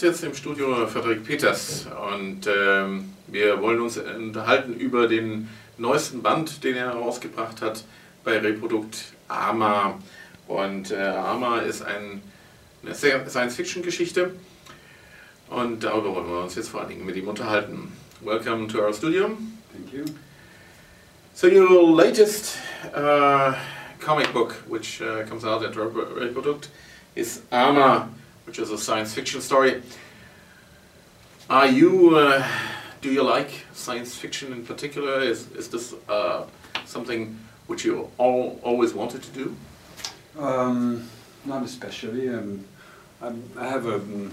Gast 0.00 0.22
jetzt 0.22 0.24
im 0.24 0.34
Studio 0.34 0.86
Frederik 0.86 1.24
Peters 1.24 1.86
und 2.14 2.46
ähm, 2.46 3.12
wir 3.26 3.60
wollen 3.60 3.82
uns 3.82 3.98
unterhalten 3.98 4.72
über 4.72 5.06
den 5.06 5.50
neuesten 5.76 6.22
Band, 6.22 6.64
den 6.64 6.74
er 6.74 6.94
herausgebracht 6.94 7.60
hat 7.60 7.84
bei 8.24 8.38
Reprodukt 8.38 9.12
Arma. 9.28 9.98
Und 10.48 10.90
äh, 10.90 10.96
Arma 10.96 11.58
ist 11.58 11.82
ein, 11.82 12.22
eine 12.82 12.94
Science-Fiction-Geschichte 12.94 14.30
und 15.50 15.84
darüber 15.84 16.14
wollen 16.14 16.30
wir 16.30 16.44
uns 16.44 16.54
jetzt 16.54 16.70
vor 16.70 16.80
allen 16.80 16.88
Dingen 16.88 17.04
mit 17.04 17.16
ihm 17.16 17.28
unterhalten. 17.28 17.92
Welcome 18.22 18.68
to 18.68 18.78
our 18.78 18.94
studio. 18.94 19.36
Thank 19.70 19.92
you. 19.92 20.04
So 21.34 21.46
your 21.46 21.94
latest 21.94 22.56
uh, 22.94 23.52
comic 23.98 24.32
book, 24.32 24.54
which 24.66 25.02
uh, 25.02 25.28
comes 25.28 25.44
out 25.44 25.62
at 25.62 25.76
Reprodukt, 25.76 26.70
is 27.14 27.42
Arma, 27.50 28.08
which 28.08 28.19
is 28.60 28.70
a 28.70 28.78
science 28.78 29.14
fiction 29.14 29.40
story. 29.40 29.82
Are 31.48 31.66
you, 31.66 32.16
uh, 32.16 32.46
do 33.00 33.10
you 33.10 33.22
like 33.22 33.50
science 33.72 34.14
fiction 34.14 34.52
in 34.52 34.64
particular? 34.64 35.20
Is, 35.20 35.50
is 35.52 35.68
this 35.68 35.94
uh, 36.08 36.44
something 36.84 37.38
which 37.66 37.84
you 37.84 38.10
all, 38.18 38.60
always 38.62 38.94
wanted 38.94 39.22
to 39.22 39.30
do? 39.30 39.56
Um, 40.38 41.08
not 41.44 41.62
especially. 41.62 42.28
Um, 42.28 42.64
I 43.22 43.66
have 43.66 43.86
a 43.86 43.96
um, 43.96 44.32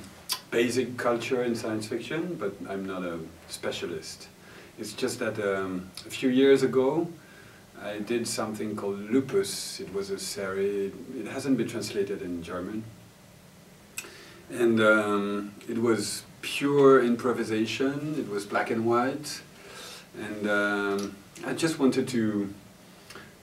basic 0.52 0.98
culture 0.98 1.44
in 1.44 1.56
science 1.56 1.88
fiction, 1.88 2.36
but 2.36 2.54
I'm 2.70 2.86
not 2.86 3.04
a 3.04 3.20
specialist. 3.48 4.28
It's 4.78 4.94
just 4.94 5.20
that 5.20 5.40
um, 5.40 5.90
a 6.06 6.10
few 6.10 6.30
years 6.30 6.64
ago, 6.64 7.08
I 7.82 8.00
did 8.00 8.28
something 8.28 8.76
called 8.76 9.00
Lupus. 9.10 9.80
It 9.80 9.94
was 9.94 10.10
a 10.10 10.20
series, 10.20 10.94
it 11.18 11.28
hasn't 11.28 11.58
been 11.58 11.68
translated 11.68 12.22
in 12.22 12.44
German. 12.44 12.84
And 14.50 14.80
um, 14.80 15.54
it 15.68 15.78
was 15.78 16.24
pure 16.42 17.04
improvisation, 17.04 18.16
it 18.18 18.30
was 18.30 18.46
black 18.46 18.72
and 18.72 18.86
white. 18.86 19.42
And 20.18 20.50
um, 20.50 21.16
I 21.46 21.54
just 21.54 21.80
wanted 21.80 22.08
to 22.10 22.54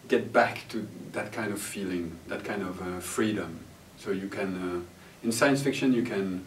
get 0.09 0.33
back 0.33 0.67
to 0.71 0.87
that 1.13 1.33
kind 1.33 1.53
of 1.53 1.61
feeling, 1.61 2.19
that 2.29 2.45
kind 2.45 2.63
of 2.63 2.81
uh, 2.81 3.01
freedom. 3.01 3.61
So 3.99 4.11
you 4.11 4.29
can, 4.29 4.85
uh, 4.85 5.25
in 5.25 5.33
science 5.33 5.63
fiction, 5.63 5.93
you 5.93 6.03
can 6.03 6.45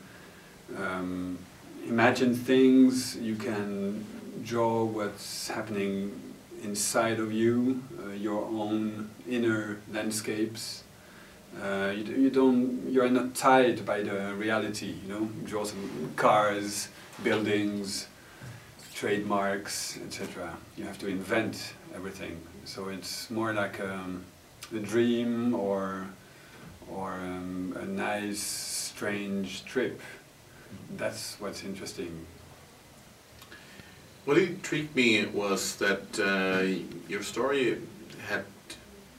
um, 0.77 1.37
imagine 1.87 2.35
things, 2.35 3.15
you 3.15 3.35
can 3.35 4.05
draw 4.43 4.83
what's 4.83 5.47
happening 5.47 6.19
inside 6.63 7.19
of 7.19 7.31
you, 7.31 7.83
uh, 8.03 8.09
your 8.11 8.43
own 8.45 9.09
inner 9.29 9.77
landscapes. 9.91 10.83
Uh, 11.61 11.91
you, 11.95 12.03
you 12.03 12.29
don't, 12.29 12.87
you're 12.89 13.09
not 13.09 13.33
tied 13.33 13.85
by 13.85 14.01
the 14.01 14.33
reality, 14.35 14.93
you 15.03 15.13
know, 15.13 15.21
you 15.21 15.47
draw 15.47 15.63
some 15.63 16.11
cars, 16.15 16.89
buildings, 17.23 18.07
trademarks, 18.93 19.97
etc. 20.05 20.55
You 20.75 20.85
have 20.85 20.99
to 20.99 21.07
invent 21.07 21.73
everything. 21.95 22.39
So 22.65 22.89
it's 22.89 23.29
more 23.29 23.53
like 23.53 23.79
um, 23.79 24.23
a 24.75 24.79
dream 24.79 25.55
or, 25.55 26.07
or 26.91 27.13
um, 27.13 27.77
a 27.79 27.85
nice, 27.85 28.39
strange 28.39 29.65
trip. 29.65 30.01
That's 30.95 31.37
what's 31.39 31.63
interesting. 31.63 32.25
What 34.25 34.37
intrigued 34.37 34.95
me 34.95 35.25
was 35.25 35.77
that 35.77 36.19
uh, 36.19 36.65
your 37.07 37.23
story 37.23 37.79
had, 38.27 38.43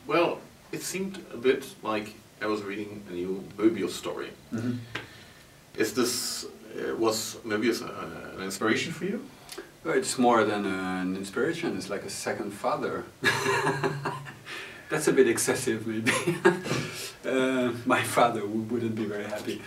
well, 0.06 0.40
it 0.72 0.82
seemed 0.82 1.24
a 1.32 1.36
bit 1.36 1.66
like 1.82 2.14
I 2.40 2.46
was 2.46 2.62
reading 2.62 3.02
a 3.08 3.12
new 3.12 3.44
Möbius 3.56 3.90
story. 3.90 4.30
Mm 4.52 4.60
-hmm. 4.60 4.74
Is 5.76 5.92
this, 5.92 6.44
uh, 6.76 7.00
was 7.00 7.36
Möbius 7.44 7.80
uh, 7.80 8.36
an 8.36 8.42
inspiration 8.44 8.92
for 8.92 9.06
you? 9.06 9.20
Well, 9.84 9.98
it's 9.98 10.16
more 10.16 10.44
than 10.44 10.66
an 10.66 11.16
inspiration, 11.16 11.76
it's 11.76 11.88
like 11.88 12.06
a 12.06 12.10
second 12.10 12.52
father. 12.52 13.04
That's 14.90 15.08
a 15.08 15.12
bit 15.12 15.28
excessive, 15.28 15.86
maybe. 15.86 16.12
Uh, 17.26 17.72
my 17.84 18.02
father 18.02 18.46
wouldn't 18.46 18.94
be 18.94 19.04
very 19.04 19.24
happy. 19.24 19.60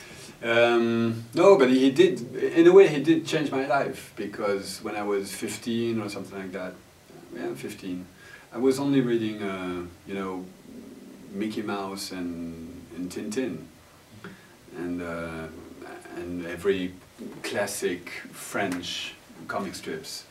Um, 0.44 1.24
no, 1.34 1.58
but 1.58 1.70
he 1.70 1.92
did, 1.92 2.36
in 2.36 2.66
a 2.66 2.72
way, 2.72 2.88
he 2.88 3.00
did 3.02 3.26
change 3.26 3.52
my 3.52 3.68
life 3.68 4.14
because 4.16 4.80
when 4.84 4.96
I 4.96 5.04
was 5.04 5.32
15 5.32 6.02
or 6.02 6.10
something 6.10 6.40
like 6.40 6.52
that, 6.54 6.74
yeah, 7.36 7.54
15, 7.54 8.06
I 8.54 8.58
was 8.58 8.80
only 8.80 9.02
reading, 9.02 9.44
uh, 9.44 9.86
you 10.08 10.16
know, 10.16 10.46
Mickey 11.31 11.62
Mouse 11.62 12.12
and, 12.12 12.86
and 12.96 13.12
Tintin 13.12 13.66
and, 14.75 15.02
uh, 15.02 15.47
and 16.16 16.46
every 16.46 16.94
classic 17.44 18.09
French 18.31 19.16
comic 19.47 19.75
strips. 19.75 20.25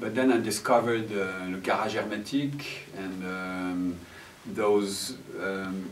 But 0.00 0.14
then 0.14 0.32
I 0.32 0.38
discovered 0.40 1.10
uh, 1.12 1.46
Le 1.50 1.58
Garage 1.58 1.96
Hermétique 1.96 2.64
and 2.96 3.24
um, 3.24 3.98
those 4.46 5.16
um, 5.40 5.90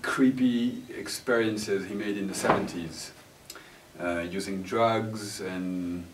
creepy 0.00 0.82
experiences 0.96 1.86
he 1.86 1.94
made 1.94 2.16
in 2.16 2.26
the 2.26 2.34
70s, 2.34 3.10
uh, 4.00 4.20
using 4.20 4.62
drugs 4.62 5.40
and 5.40 6.04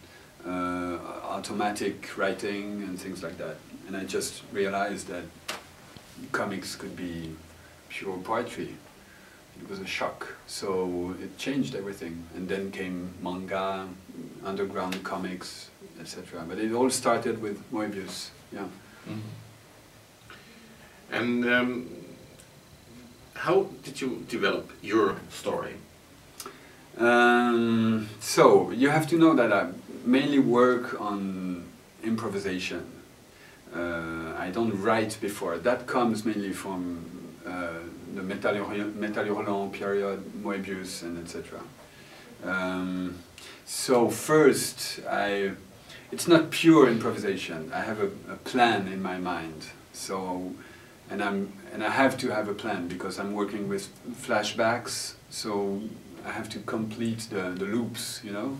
uh, 0.44 0.98
automatic 1.24 2.16
writing 2.16 2.82
and 2.82 3.00
things 3.00 3.22
like 3.22 3.38
that. 3.38 3.56
And 3.86 3.96
I 3.96 4.04
just 4.04 4.42
realized 4.52 5.06
that 5.08 5.24
comics 6.32 6.74
could 6.74 6.96
be 6.96 7.30
pure 7.88 8.18
poetry. 8.18 8.74
It 9.60 9.68
was 9.68 9.80
a 9.80 9.86
shock. 9.86 10.34
So 10.46 11.14
it 11.20 11.36
changed 11.38 11.74
everything. 11.74 12.24
And 12.34 12.48
then 12.48 12.70
came 12.70 13.14
manga, 13.22 13.88
underground 14.44 15.02
comics, 15.02 15.70
etc. 16.00 16.44
But 16.48 16.58
it 16.58 16.72
all 16.72 16.90
started 16.90 17.42
with 17.42 17.58
Moebius, 17.72 18.30
yeah. 18.52 18.68
Mm 19.06 19.14
-hmm. 19.14 19.48
And 21.10 21.44
um, 21.44 21.86
how 23.34 23.66
did 23.84 24.00
you 24.00 24.24
develop 24.28 24.70
your 24.82 25.16
story? 25.30 25.74
Um, 26.98 28.08
so 28.20 28.70
you 28.72 28.90
have 28.90 29.06
to 29.08 29.16
know 29.16 29.34
that 29.34 29.52
I 29.52 29.68
mainly 30.04 30.38
work 30.38 31.00
on 31.00 31.64
improvisation. 32.02 32.84
Uh, 33.74 34.34
I 34.36 34.50
don't 34.50 34.82
write 34.82 35.18
before. 35.20 35.58
That 35.58 35.86
comes 35.86 36.24
mainly 36.24 36.52
from 36.52 37.04
uh, 37.46 37.77
the 38.14 38.22
Metal, 38.22 38.54
Hurlant 38.54 39.72
period, 39.72 40.20
Moebius, 40.42 41.02
and 41.02 41.18
etc. 41.18 41.60
Um, 42.44 43.18
so 43.64 44.08
first, 44.08 45.00
I 45.08 45.52
it's 46.10 46.26
not 46.26 46.50
pure 46.50 46.88
improvisation. 46.88 47.70
I 47.72 47.80
have 47.80 48.00
a, 48.00 48.10
a 48.32 48.36
plan 48.36 48.88
in 48.88 49.02
my 49.02 49.18
mind. 49.18 49.66
So 49.92 50.54
and 51.10 51.22
I'm 51.22 51.52
and 51.72 51.82
I 51.82 51.90
have 51.90 52.16
to 52.18 52.28
have 52.30 52.48
a 52.48 52.54
plan 52.54 52.88
because 52.88 53.18
I'm 53.18 53.32
working 53.34 53.68
with 53.68 53.88
flashbacks, 54.26 55.14
so 55.30 55.80
I 56.26 56.30
have 56.30 56.48
to 56.50 56.58
complete 56.60 57.28
the, 57.30 57.50
the 57.50 57.64
loops, 57.64 58.20
you 58.24 58.32
know. 58.32 58.56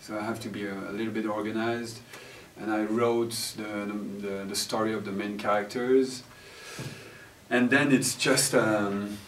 So 0.00 0.18
I 0.18 0.22
have 0.22 0.40
to 0.40 0.48
be 0.48 0.66
a, 0.66 0.74
a 0.90 0.92
little 0.92 1.12
bit 1.12 1.26
organized, 1.26 2.00
and 2.58 2.70
I 2.72 2.82
wrote 2.84 3.54
the, 3.56 3.92
the, 4.26 4.44
the 4.48 4.56
story 4.56 4.92
of 4.92 5.04
the 5.04 5.12
main 5.12 5.38
characters, 5.38 6.22
and 7.50 7.68
then 7.68 7.92
it's 7.92 8.14
just 8.14 8.54
um, 8.54 9.18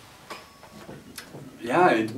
yeah 1.60 1.90
it. 1.90 2.10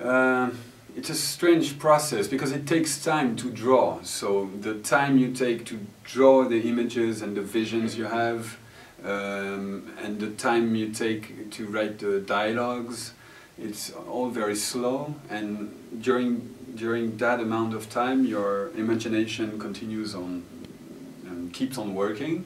Uh, 0.00 0.50
it's 0.96 1.10
a 1.10 1.14
strange 1.14 1.78
process 1.78 2.26
because 2.26 2.50
it 2.50 2.66
takes 2.66 3.04
time 3.04 3.36
to 3.36 3.50
draw. 3.52 4.02
So 4.02 4.50
the 4.60 4.74
time 4.80 5.16
you 5.16 5.32
take 5.32 5.64
to 5.66 5.78
draw 6.02 6.42
the 6.44 6.60
images 6.68 7.22
and 7.22 7.36
the 7.36 7.42
visions 7.42 7.96
you 7.96 8.06
have, 8.06 8.58
um, 9.04 9.92
and 10.02 10.18
the 10.18 10.30
time 10.30 10.74
you 10.74 10.90
take 10.90 11.52
to 11.52 11.66
write 11.66 12.00
the 12.00 12.18
dialogues, 12.18 13.12
it's 13.56 13.92
all 13.92 14.28
very 14.28 14.56
slow. 14.56 15.14
And 15.30 16.02
during 16.02 16.54
during 16.74 17.16
that 17.18 17.38
amount 17.40 17.74
of 17.74 17.88
time, 17.90 18.24
your 18.24 18.70
imagination 18.76 19.58
continues 19.58 20.14
on 20.16 20.42
and 21.26 21.52
keeps 21.52 21.78
on 21.78 21.94
working. 21.94 22.44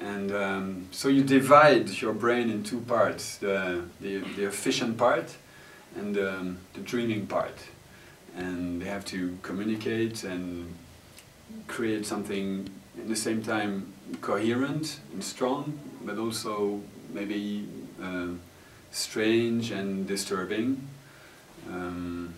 And 0.00 0.32
um, 0.32 0.86
so 0.90 1.08
you 1.08 1.22
divide 1.22 1.90
your 2.00 2.14
brain 2.14 2.50
in 2.50 2.62
two 2.62 2.80
parts: 2.80 3.36
the 3.36 3.84
the, 4.00 4.18
the 4.36 4.44
efficient 4.46 4.96
part 4.96 5.36
and 5.96 6.16
um, 6.18 6.58
the 6.74 6.80
dreaming 6.80 7.26
part. 7.26 7.58
And 8.36 8.80
they 8.80 8.86
have 8.86 9.04
to 9.06 9.36
communicate 9.42 10.24
and 10.24 10.74
create 11.66 12.06
something 12.06 12.68
in 12.96 13.08
the 13.08 13.16
same 13.16 13.42
time 13.42 13.92
coherent 14.20 15.00
and 15.12 15.22
strong, 15.22 15.78
but 16.04 16.16
also 16.16 16.80
maybe 17.12 17.68
uh, 18.02 18.28
strange 18.90 19.70
and 19.70 20.06
disturbing. 20.06 20.88
Um, 21.68 22.34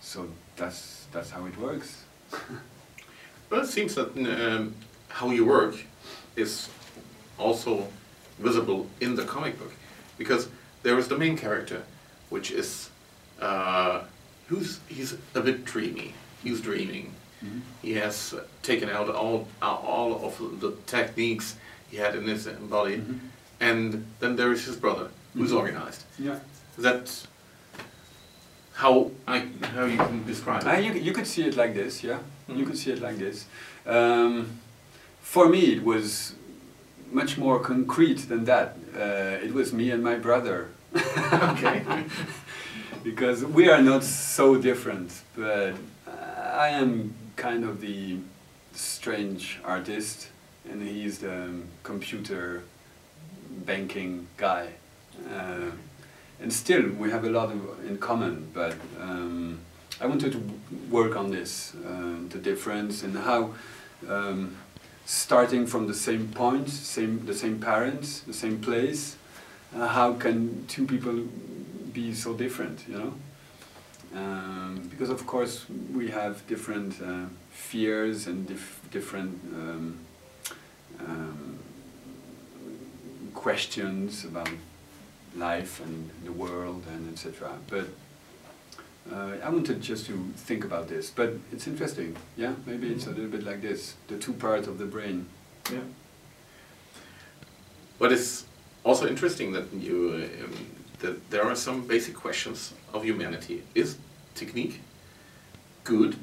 so 0.00 0.28
that's 0.56 1.06
that's 1.12 1.30
how 1.30 1.46
it 1.46 1.58
works. 1.58 2.04
well, 3.50 3.62
it 3.62 3.66
seems 3.66 3.94
that 3.94 4.16
um, 4.16 4.74
how 5.08 5.30
you 5.30 5.44
work 5.46 5.76
is 6.36 6.68
also 7.38 7.86
visible 8.38 8.86
in 9.00 9.16
the 9.16 9.24
comic 9.24 9.58
book, 9.58 9.72
because 10.18 10.48
there 10.82 10.98
is 10.98 11.08
the 11.08 11.16
main 11.18 11.36
character, 11.36 11.82
which 12.30 12.50
is 12.50 12.90
uh, 13.40 14.02
who's 14.48 14.80
he's 14.88 15.14
a 15.34 15.40
bit 15.40 15.64
dreamy. 15.64 16.14
He's 16.42 16.60
dreaming. 16.60 17.12
Mhm. 17.44 17.60
He 17.82 17.94
has 17.94 18.32
uh, 18.34 18.44
taken 18.62 18.88
out 18.88 19.08
all 19.10 19.48
all 19.62 20.24
of 20.26 20.60
the 20.60 20.72
techniques 20.86 21.56
he 21.90 21.96
had 21.98 22.14
in 22.14 22.24
his 22.24 22.46
body, 22.46 22.96
Mhm. 22.98 23.18
and 23.60 24.04
then 24.20 24.36
there 24.36 24.52
is 24.52 24.64
his 24.66 24.76
brother, 24.76 25.08
who's 25.34 25.50
Mhm. 25.52 25.58
organized. 25.58 26.02
Yeah. 26.18 26.38
That 26.78 27.26
how 28.74 29.10
I 29.26 29.38
how 29.74 29.84
you 29.86 29.96
can 29.98 30.24
describe 30.26 30.64
Uh, 30.66 30.70
it? 30.78 30.84
you, 30.84 30.92
you 30.92 31.12
could 31.12 31.26
see 31.26 31.42
it 31.48 31.56
like 31.56 31.72
this, 31.74 32.02
yeah. 32.04 32.18
You 32.48 32.54
Mhm. 32.64 32.66
could 32.66 32.78
see 32.78 32.92
it 32.92 33.00
like 33.00 33.18
this. 33.18 33.44
Um, 33.86 34.46
for 35.26 35.48
me, 35.48 35.72
it 35.74 35.84
was 35.84 36.34
much 37.10 37.36
more 37.36 37.58
concrete 37.58 38.28
than 38.28 38.44
that. 38.44 38.76
Uh, 38.96 39.44
it 39.44 39.52
was 39.52 39.72
me 39.72 39.90
and 39.90 40.02
my 40.02 40.14
brother. 40.14 40.68
Okay. 40.94 41.84
because 43.04 43.44
we 43.44 43.68
are 43.68 43.82
not 43.82 44.04
so 44.04 44.56
different, 44.56 45.10
but 45.36 45.74
I 46.06 46.68
am 46.68 47.12
kind 47.34 47.64
of 47.64 47.80
the 47.80 48.18
strange 48.72 49.58
artist, 49.64 50.28
and 50.70 50.80
he's 50.80 51.18
the 51.18 51.60
computer 51.82 52.62
banking 53.66 54.28
guy. 54.36 54.68
Uh, 55.34 55.70
and 56.40 56.52
still, 56.52 56.88
we 56.92 57.10
have 57.10 57.24
a 57.24 57.30
lot 57.30 57.50
of, 57.50 57.84
in 57.84 57.98
common, 57.98 58.48
but 58.54 58.74
um, 59.00 59.58
I 60.00 60.06
wanted 60.06 60.32
to 60.32 60.40
work 60.88 61.16
on 61.16 61.30
this, 61.30 61.74
uh, 61.74 62.14
the 62.30 62.38
difference 62.38 63.02
and 63.02 63.16
how 63.16 63.54
um, 64.08 64.56
starting 65.06 65.66
from 65.66 65.86
the 65.86 65.94
same 65.94 66.28
point, 66.28 66.68
same, 66.68 67.24
the 67.26 67.34
same 67.34 67.60
parents, 67.60 68.20
the 68.20 68.34
same 68.34 68.60
place, 68.60 69.16
uh, 69.74 69.86
how 69.86 70.12
can 70.12 70.66
two 70.66 70.84
people 70.84 71.24
be 71.92 72.12
so 72.12 72.34
different, 72.34 72.80
you 72.88 72.98
know? 72.98 73.14
Um, 74.14 74.88
because 74.90 75.08
of 75.08 75.26
course 75.26 75.66
we 75.94 76.10
have 76.10 76.44
different 76.46 77.00
uh, 77.00 77.26
fears 77.50 78.26
and 78.26 78.46
dif- 78.46 78.80
different 78.90 79.38
um, 79.54 79.98
um, 81.00 81.58
questions 83.34 84.24
about 84.24 84.50
life 85.36 85.80
and 85.80 86.10
the 86.24 86.32
world 86.32 86.82
and 86.88 87.12
etc. 87.12 87.52
But 87.68 87.88
uh, 89.12 89.32
I 89.42 89.50
wanted 89.50 89.80
just 89.80 90.06
to 90.06 90.12
think 90.36 90.64
about 90.64 90.88
this. 90.88 91.10
But 91.10 91.34
it's 91.52 91.66
interesting, 91.66 92.16
yeah. 92.36 92.54
Maybe 92.66 92.88
it's 92.88 93.06
a 93.06 93.10
little 93.10 93.30
bit 93.30 93.42
like 93.44 93.60
this: 93.62 93.94
the 94.08 94.16
two 94.18 94.32
parts 94.32 94.66
of 94.68 94.78
the 94.78 94.84
brain. 94.86 95.26
Yeah. 95.72 95.80
What 97.98 98.12
is 98.12 98.44
also 98.84 99.06
interesting 99.06 99.52
that 99.52 99.72
you 99.72 100.28
um, 100.44 100.52
that 101.00 101.30
there 101.30 101.44
are 101.44 101.56
some 101.56 101.86
basic 101.86 102.14
questions 102.14 102.72
of 102.92 103.04
humanity. 103.04 103.62
Is 103.74 103.96
technique 104.34 104.80
good? 105.84 106.16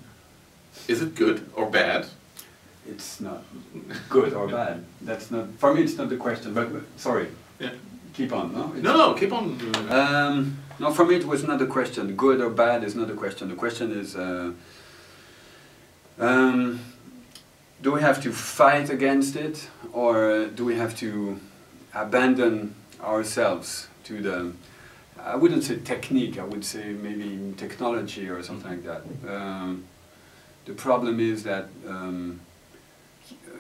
Is 0.88 1.01
it 1.01 1.15
good 1.15 1.50
or 1.56 1.69
bad? 1.69 2.06
It's 2.88 3.21
not 3.21 3.44
good 4.09 4.33
or 4.33 4.47
bad. 4.47 4.83
That's 5.01 5.31
not 5.31 5.47
for 5.57 5.74
me. 5.74 5.83
It's 5.83 5.97
not 5.97 6.09
the 6.09 6.18
question. 6.18 6.53
But 6.53 6.74
but- 6.74 6.83
sorry, 6.97 7.27
Yeah. 7.59 7.71
Keep 8.13 8.31
on. 8.33 8.54
No. 8.54 8.63
It's- 8.69 8.83
No, 8.83 8.98
no, 8.98 9.13
keep 9.13 9.31
on. 9.33 9.57
Um, 9.89 10.57
no, 10.80 10.92
for 10.92 11.06
me 11.06 11.15
it 11.15 11.25
was 11.25 11.44
not 11.44 11.62
a 11.62 11.65
question. 11.68 12.15
Good 12.15 12.42
or 12.42 12.50
bad 12.50 12.83
is 12.83 12.95
not 12.95 13.10
a 13.10 13.13
question. 13.13 13.50
The 13.50 13.56
question 13.56 13.92
is, 13.92 14.15
uh, 14.15 14.51
um, 16.19 16.80
do 17.81 17.92
we 17.92 18.01
have 18.01 18.21
to 18.24 18.31
fight 18.31 18.89
against 18.89 19.36
it, 19.36 19.68
or 19.92 20.45
do 20.45 20.63
we 20.65 20.75
have 20.75 20.95
to 20.98 21.39
abandon 21.94 22.75
ourselves 23.01 23.88
to 24.06 24.21
the? 24.21 24.51
I 25.19 25.36
wouldn't 25.36 25.63
say 25.63 25.77
technique. 25.77 26.38
I 26.39 26.44
would 26.44 26.65
say 26.65 26.94
maybe 26.94 27.54
technology 27.57 28.27
or 28.30 28.44
something 28.44 28.69
like 28.71 28.83
that. 28.83 29.04
Um, 29.27 29.83
the 30.65 30.74
problem 30.74 31.19
is 31.19 31.44
that 31.44 31.68
um, 31.88 32.39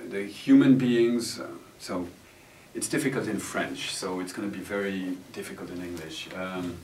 the 0.09 0.23
human 0.25 0.77
beings. 0.77 1.39
Uh, 1.39 1.47
so 1.79 2.07
it's 2.73 2.87
difficult 2.87 3.27
in 3.27 3.39
French, 3.39 3.93
so 3.93 4.19
it's 4.19 4.33
going 4.33 4.49
to 4.49 4.57
be 4.57 4.63
very 4.63 5.17
difficult 5.31 5.69
in 5.69 5.81
English. 5.81 6.27
Um, 6.35 6.77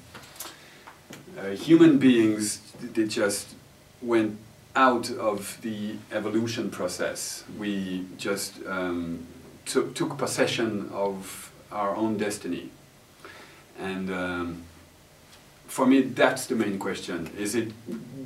uh, 1.38 1.50
human 1.50 1.98
beings, 1.98 2.62
they 2.80 3.06
just 3.06 3.56
went 4.02 4.38
out 4.76 5.10
of 5.12 5.58
the 5.62 5.96
evolution 6.12 6.70
process. 6.70 7.44
We 7.58 8.06
just 8.18 8.56
um, 8.68 9.26
took, 9.66 10.18
possession 10.18 10.90
of 10.94 11.52
our 11.72 11.96
own 11.96 12.18
destiny. 12.18 12.70
And 13.80 14.12
um, 14.12 14.64
for 15.70 15.86
me, 15.86 16.02
that's 16.02 16.48
the 16.48 16.56
main 16.56 16.80
question. 16.80 17.30
Is 17.38 17.54
it 17.54 17.72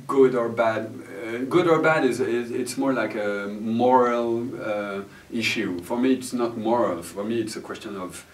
good 0.06 0.34
or 0.34 0.48
bad? 0.48 0.86
Uh, 0.86 1.38
good 1.48 1.68
or 1.68 1.80
bad 1.80 2.04
is, 2.04 2.18
is 2.18 2.50
it's 2.50 2.78
more 2.78 2.94
like 2.94 3.14
a 3.14 3.48
moral 3.60 4.48
uh, 4.60 5.02
issue. 5.30 5.78
For 5.80 5.98
me, 5.98 6.14
it's 6.14 6.32
not 6.32 6.56
moral. 6.56 7.02
For 7.02 7.22
me, 7.22 7.40
it's 7.40 7.54
a 7.56 7.60
question 7.60 7.96
of 7.96 8.24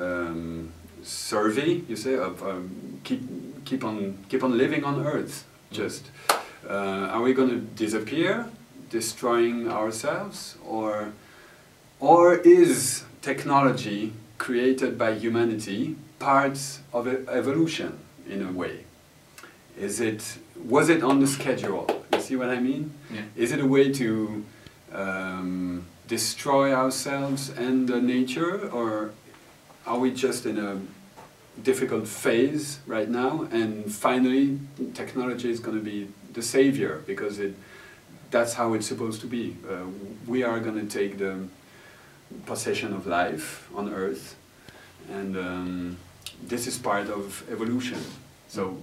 um, 0.00 0.72
survey. 1.02 1.82
You 1.86 1.96
say 1.96 2.14
of 2.14 2.42
um, 2.42 3.00
keep 3.04 3.20
keep 3.66 3.84
on 3.84 4.24
keep 4.30 4.42
on 4.42 4.56
living 4.56 4.84
on 4.84 5.06
Earth. 5.06 5.44
Just 5.70 6.10
uh, 6.66 7.12
are 7.12 7.20
we 7.20 7.34
going 7.34 7.50
to 7.50 7.60
disappear, 7.84 8.46
destroying 8.88 9.70
ourselves, 9.70 10.56
or 10.66 11.12
or 12.00 12.36
is 12.36 13.04
technology 13.20 14.14
created 14.38 14.96
by 14.96 15.12
humanity 15.12 15.96
part 16.18 16.58
of 16.94 17.06
evolution 17.28 17.98
in 18.28 18.42
a 18.42 18.52
way? 18.52 18.84
Is 19.78 20.00
it 20.00 20.38
was 20.64 20.88
it 20.88 21.02
on 21.02 21.20
the 21.20 21.26
schedule? 21.26 21.86
You 22.12 22.20
see 22.20 22.36
what 22.36 22.48
I 22.48 22.60
mean? 22.60 22.92
yeah. 23.12 23.22
Is 23.36 23.52
it 23.52 23.60
a 23.60 23.66
way 23.66 23.92
to 23.92 24.44
um, 24.92 25.86
destroy 26.08 26.72
ourselves 26.72 27.50
and 27.50 27.90
uh, 27.90 27.98
nature, 28.00 28.68
or 28.70 29.12
are 29.86 29.98
we 29.98 30.10
just 30.12 30.46
in 30.46 30.58
a 30.58 30.80
difficult 31.62 32.08
phase 32.08 32.80
right 32.86 33.08
now? 33.08 33.48
And 33.50 33.92
finally, 33.92 34.58
technology 34.94 35.50
is 35.50 35.60
going 35.60 35.76
to 35.76 35.84
be 35.84 36.08
the 36.32 36.42
savior 36.42 37.02
because 37.06 37.38
it 37.38 37.54
that's 38.30 38.54
how 38.54 38.74
it's 38.74 38.86
supposed 38.86 39.20
to 39.20 39.26
be. 39.26 39.56
Uh, 39.68 39.84
we 40.26 40.42
are 40.42 40.58
going 40.60 40.74
to 40.74 40.98
take 40.98 41.18
the 41.18 41.46
possession 42.44 42.92
of 42.92 43.06
life 43.06 43.68
on 43.74 43.92
Earth, 43.92 44.34
and 45.10 45.36
um, 45.36 45.96
this 46.42 46.66
is 46.66 46.78
part 46.78 47.08
of 47.08 47.44
evolution. 47.50 47.98
So 48.48 48.78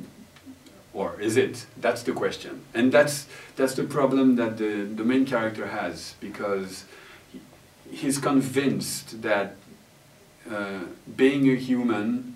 or 0.93 1.19
is 1.19 1.37
it? 1.37 1.65
That's 1.77 2.03
the 2.03 2.11
question, 2.11 2.61
and 2.73 2.91
that's 2.91 3.27
that's 3.55 3.73
the 3.73 3.83
problem 3.83 4.35
that 4.35 4.57
the 4.57 4.83
the 4.83 5.03
main 5.03 5.25
character 5.25 5.67
has 5.67 6.15
because 6.19 6.85
he, 7.31 7.39
he's 7.91 8.19
convinced 8.19 9.21
that 9.23 9.55
uh, 10.49 10.81
being 11.17 11.49
a 11.49 11.55
human 11.55 12.35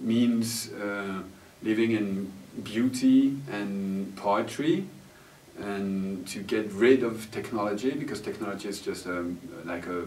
means 0.00 0.70
uh, 0.72 1.22
living 1.62 1.92
in 1.92 2.32
beauty 2.62 3.36
and 3.50 4.14
poetry, 4.16 4.86
and 5.58 6.26
to 6.28 6.40
get 6.40 6.70
rid 6.72 7.02
of 7.02 7.30
technology 7.30 7.92
because 7.92 8.20
technology 8.20 8.68
is 8.68 8.80
just 8.80 9.06
um, 9.06 9.38
like 9.64 9.86
a 9.86 10.04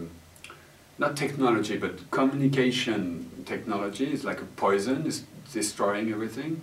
not 0.98 1.16
technology 1.16 1.76
but 1.76 2.10
communication 2.10 3.44
technology 3.46 4.12
is 4.12 4.24
like 4.24 4.40
a 4.40 4.44
poison 4.56 5.06
it's 5.06 5.22
destroying 5.52 6.12
everything. 6.12 6.60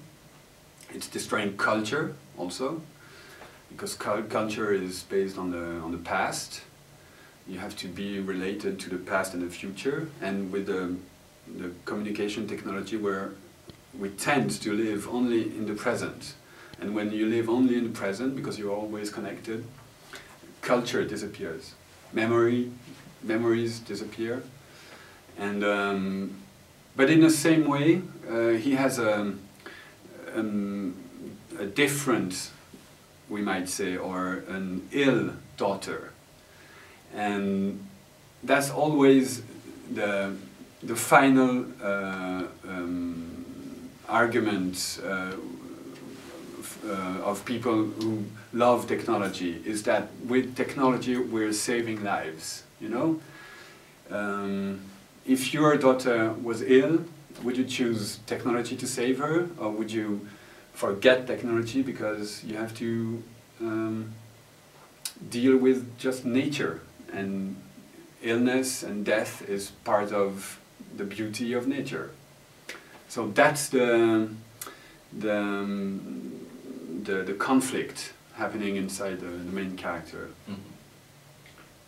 It's 0.93 1.07
destroying 1.07 1.57
culture 1.57 2.15
also 2.37 2.81
because 3.69 3.95
culture 3.95 4.71
is 4.71 5.03
based 5.03 5.37
on 5.37 5.51
the 5.51 5.65
on 5.81 5.91
the 5.91 5.97
past. 5.97 6.61
You 7.47 7.59
have 7.59 7.75
to 7.77 7.87
be 7.87 8.19
related 8.19 8.79
to 8.79 8.89
the 8.89 8.97
past 8.97 9.33
and 9.33 9.43
the 9.43 9.49
future 9.49 10.07
and 10.21 10.51
with 10.51 10.67
the 10.67 10.95
the 11.61 11.71
communication 11.85 12.47
technology 12.47 12.97
where 12.97 13.31
we 13.99 14.09
tend 14.09 14.49
to 14.61 14.73
live 14.73 15.07
only 15.07 15.41
in 15.41 15.65
the 15.65 15.73
present. 15.73 16.35
And 16.81 16.93
when 16.93 17.11
you 17.11 17.27
live 17.27 17.49
only 17.49 17.75
in 17.77 17.83
the 17.83 17.97
present 17.99 18.35
because 18.35 18.59
you're 18.59 18.75
always 18.75 19.09
connected 19.09 19.63
culture 20.61 21.05
disappears. 21.05 21.75
Memory 22.11 22.71
memories 23.25 23.79
disappear 23.79 24.43
and 25.37 25.63
um, 25.63 26.31
but 26.95 27.09
in 27.09 27.19
the 27.19 27.29
same 27.29 27.67
way 27.67 28.01
uh, 28.29 28.49
he 28.49 28.75
has 28.75 28.99
a 28.99 29.33
um, 30.35 30.95
a 31.59 31.65
different, 31.65 32.51
we 33.29 33.41
might 33.41 33.69
say, 33.69 33.97
or 33.97 34.43
an 34.47 34.87
ill 34.91 35.31
daughter. 35.57 36.11
And 37.13 37.85
that's 38.43 38.69
always 38.69 39.41
the, 39.91 40.35
the 40.83 40.95
final 40.95 41.65
uh, 41.81 42.43
um, 42.67 43.89
argument 44.07 44.99
uh, 45.03 45.31
uh, 46.85 46.91
of 47.23 47.43
people 47.45 47.85
who 47.85 48.25
love 48.53 48.87
technology 48.87 49.61
is 49.65 49.83
that 49.83 50.09
with 50.25 50.55
technology 50.55 51.17
we're 51.17 51.53
saving 51.53 52.03
lives, 52.03 52.63
you 52.85 52.91
know? 52.97 53.09
Um, 54.11 54.81
if 55.25 55.53
your 55.53 55.75
daughter 55.77 56.33
was 56.33 56.61
ill, 56.61 56.95
would 57.43 57.57
you 57.57 57.65
choose 57.65 58.19
technology 58.27 58.75
to 58.77 58.87
save 58.87 59.17
her, 59.19 59.49
or 59.57 59.69
would 59.71 59.91
you 59.91 60.27
forget 60.73 61.25
technology 61.25 61.81
because 61.81 62.43
you 62.43 62.55
have 62.57 62.73
to 62.75 63.23
um, 63.61 64.13
deal 65.29 65.57
with 65.57 65.97
just 65.97 66.25
nature 66.25 66.81
and 67.11 67.55
illness 68.21 68.83
and 68.83 69.05
death 69.05 69.47
is 69.47 69.71
part 69.83 70.11
of 70.11 70.59
the 70.97 71.03
beauty 71.03 71.53
of 71.53 71.67
nature. 71.67 72.11
So 73.07 73.27
that's 73.27 73.69
the 73.69 74.29
the 75.17 75.37
um, 75.37 76.45
the, 77.03 77.23
the 77.23 77.33
conflict 77.33 78.13
happening 78.33 78.75
inside 78.75 79.19
the, 79.19 79.27
the 79.27 79.51
main 79.51 79.75
character. 79.77 80.29
Mm 80.47 80.55
-hmm. 80.55 80.74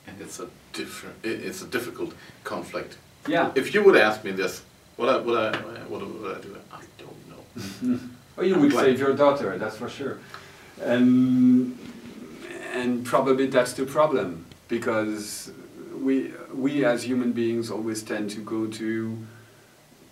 And 0.08 0.22
it's 0.22 0.40
a 0.40 0.48
different. 0.74 1.16
It's 1.24 1.62
a 1.62 1.68
difficult 1.68 2.14
conflict. 2.44 2.98
Yeah. 3.28 3.52
If 3.56 3.74
you 3.74 3.84
would 3.84 3.98
ask 3.98 4.24
me 4.24 4.32
this, 4.32 4.64
what 4.96 5.10
I 5.10 5.18
would 5.18 5.38
I 5.38 5.58
what 5.88 6.02
would 6.02 6.38
I 6.38 6.42
do? 6.42 6.58
I 6.72 6.82
don't 6.98 7.30
know. 7.30 7.42
well, 7.82 8.00
oh, 8.38 8.44
you 8.44 8.60
would 8.60 8.74
save 8.74 9.00
your 9.00 9.14
daughter, 9.14 9.58
that's 9.58 9.78
for 9.78 9.90
sure. 9.90 10.20
And 10.82 11.78
and 12.74 13.06
probably 13.06 13.48
that's 13.48 13.74
the 13.74 13.86
problem 13.86 14.46
because 14.68 15.52
we 16.00 16.34
we 16.54 16.86
as 16.86 17.04
human 17.04 17.32
beings 17.32 17.70
always 17.70 18.04
tend 18.04 18.30
to 18.32 18.42
go 18.42 18.68
to 18.68 19.18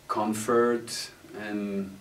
comfort 0.07 1.09
and 1.39 1.97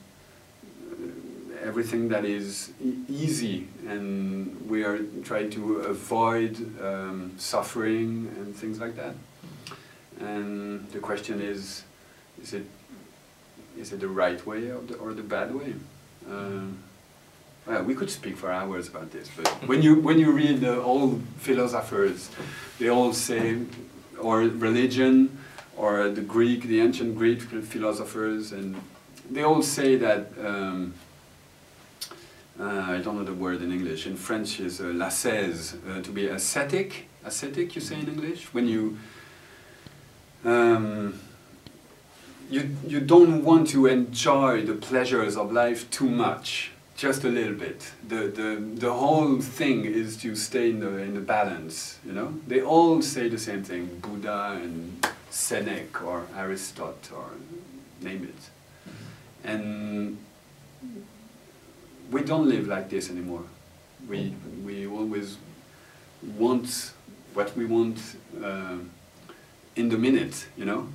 everything 1.64 2.08
that 2.08 2.24
is 2.24 2.72
e 2.82 2.92
easy 3.08 3.66
and 3.88 4.20
we 4.68 4.84
are 4.84 4.98
trying 5.22 5.50
to 5.50 5.62
avoid 5.94 6.52
um, 6.80 7.32
suffering 7.38 8.08
and 8.38 8.54
things 8.54 8.78
like 8.78 8.94
that 8.96 9.14
and 10.20 10.88
the 10.94 10.98
question 10.98 11.40
is 11.40 11.84
is 12.42 12.52
it 12.52 12.66
is 13.80 13.92
it 13.92 14.00
the 14.00 14.12
right 14.22 14.40
way 14.46 14.70
or 14.70 14.82
the, 14.88 14.94
or 15.02 15.14
the 15.14 15.26
bad 15.36 15.48
way 15.54 15.72
um, 16.30 16.78
well, 17.66 17.82
we 17.82 17.94
could 17.94 18.10
speak 18.10 18.36
for 18.36 18.52
hours 18.52 18.88
about 18.88 19.10
this, 19.10 19.30
but 19.36 19.48
when 19.66 19.82
you 19.82 19.94
when 20.00 20.18
you 20.18 20.32
read 20.32 20.60
the 20.60 20.82
old 20.82 21.22
philosophers, 21.38 22.30
they 22.78 22.88
all 22.88 23.12
say, 23.12 23.58
or 24.20 24.40
religion, 24.40 25.38
or 25.76 26.10
the 26.10 26.20
Greek, 26.20 26.64
the 26.64 26.80
ancient 26.80 27.16
Greek 27.16 27.40
philosophers, 27.40 28.52
and 28.52 28.76
they 29.30 29.42
all 29.42 29.62
say 29.62 29.96
that. 29.96 30.28
Um, 30.38 30.92
uh, 30.92 31.13
I 32.60 32.98
don't 32.98 33.16
know 33.16 33.24
the 33.24 33.34
word 33.34 33.62
in 33.62 33.72
English. 33.72 34.06
In 34.06 34.16
French 34.16 34.60
is 34.60 34.80
uh, 34.80 34.86
uh, 34.86 36.02
to 36.02 36.10
be 36.10 36.26
ascetic. 36.28 37.08
Ascetic, 37.24 37.74
you 37.74 37.80
say 37.80 37.98
in 38.00 38.08
English 38.08 38.52
when 38.54 38.68
you. 38.68 38.98
Um, 40.44 41.20
you, 42.50 42.76
you 42.86 43.00
don't 43.00 43.42
want 43.42 43.68
to 43.70 43.86
enjoy 43.86 44.62
the 44.62 44.74
pleasures 44.74 45.36
of 45.36 45.50
life 45.50 45.90
too 45.90 46.10
much 46.10 46.72
just 46.96 47.24
a 47.24 47.28
little 47.28 47.54
bit. 47.54 47.90
The, 48.06 48.28
the, 48.28 48.62
the 48.74 48.92
whole 48.92 49.40
thing 49.40 49.84
is 49.84 50.16
to 50.18 50.36
stay 50.36 50.70
in 50.70 50.80
the, 50.80 50.98
in 50.98 51.14
the 51.14 51.20
balance, 51.20 51.98
you 52.06 52.12
know? 52.12 52.34
They 52.46 52.62
all 52.62 53.02
say 53.02 53.28
the 53.28 53.38
same 53.38 53.64
thing, 53.64 53.98
Buddha 54.00 54.60
and 54.62 55.04
Seneca 55.30 56.04
or 56.04 56.26
Aristotle 56.36 57.16
or 57.16 57.30
name 58.00 58.24
it. 58.24 59.48
And 59.48 60.18
we 62.10 62.22
don't 62.22 62.48
live 62.48 62.66
like 62.66 62.88
this 62.90 63.10
anymore. 63.10 63.44
We, 64.08 64.34
we 64.64 64.86
always 64.86 65.36
want 66.36 66.92
what 67.34 67.56
we 67.56 67.66
want 67.66 67.98
uh, 68.42 68.76
in 69.76 69.88
the 69.88 69.98
minute, 69.98 70.46
you 70.56 70.64
know? 70.64 70.88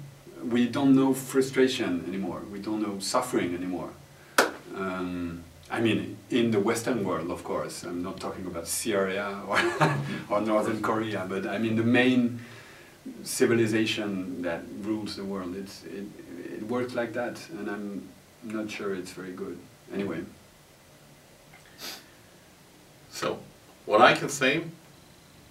We 0.44 0.68
don't 0.68 0.96
know 0.96 1.14
frustration 1.14 2.06
anymore. 2.08 2.42
We 2.52 2.60
don't 2.60 2.82
know 2.82 3.00
suffering 3.00 3.54
anymore. 3.54 3.90
Um, 4.76 5.44
I 5.70 5.82
mean, 5.82 6.18
in 6.30 6.52
the 6.52 6.60
Western 6.60 7.04
world, 7.04 7.30
of 7.30 7.44
course. 7.44 7.84
I'm 7.84 8.02
not 8.02 8.20
talking 8.20 8.46
about 8.46 8.68
Syria 8.68 9.42
or, 9.48 9.60
or 10.30 10.42
Northern 10.42 10.82
Korea, 10.82 11.26
but 11.28 11.46
I 11.46 11.58
mean 11.58 11.76
the 11.76 11.84
main 11.84 12.40
civilization 13.24 14.42
that 14.44 14.64
rules 14.82 15.18
the 15.18 15.26
world. 15.26 15.56
It's, 15.56 15.84
it, 15.84 16.06
it 16.54 16.64
works 16.64 16.96
like 16.96 17.14
that, 17.14 17.40
and 17.50 17.70
I'm 17.70 18.08
not 18.44 18.72
sure 18.72 18.96
it's 18.96 19.12
very 19.12 19.34
good. 19.34 19.58
Anyway. 19.94 20.22
So, 23.20 23.38
what 23.86 24.00
I 24.00 24.14
can 24.14 24.30
say, 24.30 24.62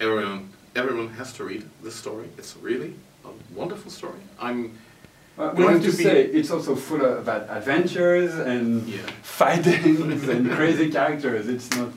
everyone, 0.00 0.48
everyone 0.75 1.10
has 1.20 1.34
to 1.34 1.44
read 1.44 1.68
this 1.82 1.94
story. 1.94 2.30
It's 2.38 2.56
really 2.56 2.94
a 3.26 3.28
wonderful 3.54 3.90
story. 3.90 4.22
I'm 4.40 4.78
well, 5.37 5.52
we 5.52 5.64
have 5.64 5.82
to, 5.82 5.90
to 5.90 5.92
say 5.92 6.25
it's 6.25 6.50
also 6.50 6.75
full 6.75 7.04
of 7.04 7.28
adventures 7.28 8.34
and 8.37 8.88
yeah. 8.88 9.00
fightings 9.22 10.26
and 10.30 10.50
crazy 10.50 10.90
characters. 10.90 11.46
It's 11.46 11.70
not 11.76 11.90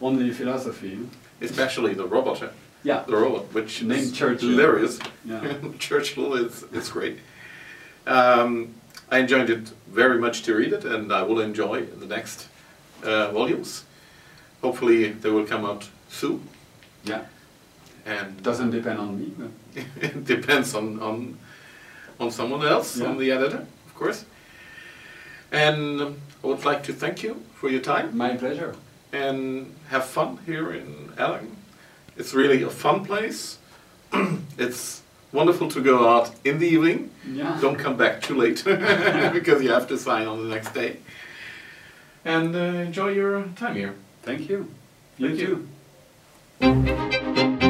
only 0.00 0.30
philosophy. 0.30 0.98
Especially 1.42 1.92
the 1.92 2.06
robot. 2.06 2.42
Yeah. 2.82 3.04
The 3.06 3.16
robot, 3.16 3.52
which 3.52 3.82
named 3.82 4.04
is 4.04 4.12
Churchill. 4.12 4.48
hilarious. 4.48 4.98
Yeah. 5.26 5.58
Churchill 5.78 6.32
is 6.32 6.64
it's 6.72 6.88
great. 6.88 7.18
Um, 8.06 8.72
I 9.10 9.18
enjoyed 9.18 9.50
it 9.50 9.68
very 9.86 10.18
much 10.18 10.44
to 10.44 10.54
read 10.54 10.72
it, 10.72 10.86
and 10.86 11.12
I 11.12 11.24
will 11.24 11.40
enjoy 11.40 11.84
the 11.84 12.06
next 12.06 12.48
uh, 13.02 13.30
volumes. 13.32 13.84
Hopefully, 14.64 15.12
they 15.12 15.28
will 15.28 15.44
come 15.44 15.66
out 15.66 15.86
soon. 16.08 16.40
Yeah. 17.04 17.24
And 18.06 18.42
doesn't 18.42 18.70
depend 18.70 18.98
on 18.98 19.10
me. 19.20 19.28
it 20.00 20.24
depends 20.24 20.74
on 20.74 20.86
on 21.00 21.36
on 22.18 22.30
someone 22.30 22.66
else, 22.66 22.96
yeah. 22.96 23.08
on 23.08 23.18
the 23.18 23.30
editor, 23.30 23.66
of 23.88 23.94
course. 23.94 24.24
And 25.52 26.00
um, 26.00 26.16
I 26.42 26.46
would 26.46 26.64
like 26.64 26.82
to 26.84 26.94
thank 26.94 27.22
you 27.22 27.42
for 27.54 27.68
your 27.68 27.82
time. 27.82 28.16
My 28.16 28.36
pleasure. 28.36 28.74
And 29.12 29.74
have 29.90 30.06
fun 30.06 30.38
here 30.46 30.72
in 30.72 31.12
Erlangen. 31.18 31.56
It's 32.16 32.32
really 32.32 32.62
a 32.62 32.70
fun 32.70 33.04
place. 33.04 33.58
it's 34.58 35.02
wonderful 35.32 35.68
to 35.76 35.80
go 35.82 36.08
out 36.08 36.30
in 36.44 36.58
the 36.58 36.68
evening. 36.68 37.10
Yeah. 37.30 37.58
Don't 37.60 37.78
come 37.84 37.96
back 37.98 38.22
too 38.22 38.36
late 38.36 38.64
because 39.38 39.62
you 39.62 39.70
have 39.72 39.88
to 39.88 39.98
sign 39.98 40.26
on 40.26 40.38
the 40.42 40.54
next 40.54 40.72
day. 40.72 40.96
And 42.24 42.56
uh, 42.56 42.88
enjoy 42.88 43.10
your 43.10 43.44
time 43.56 43.76
here. 43.76 43.94
Thank 44.24 44.48
you. 44.48 44.70
You 45.18 45.36
Thank 45.36 45.40
too. 45.40 45.68
You. 46.60 47.63